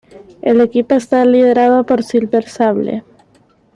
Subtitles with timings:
[0.41, 3.03] El equipo está liderado por Silver Sable.